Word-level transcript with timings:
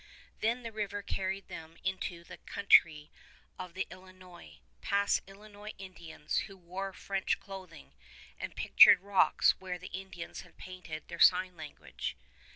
Then 0.39 0.63
the 0.63 0.71
river 0.71 1.03
carried 1.03 1.47
them 1.47 1.77
into 1.83 2.23
the 2.23 2.39
country 2.39 3.11
of 3.59 3.75
the 3.75 3.85
Illinois, 3.91 4.57
past 4.81 5.21
Illinois 5.27 5.73
Indians 5.77 6.37
who 6.49 6.57
wore 6.57 6.91
French 6.91 7.39
clothing, 7.39 7.93
and 8.39 8.55
pictured 8.55 9.01
rocks 9.01 9.51
where 9.59 9.77
the 9.77 9.93
Indians 9.93 10.41
had 10.41 10.57
painted 10.57 11.03
their 11.07 11.19
sign 11.19 11.55
language. 11.55 12.17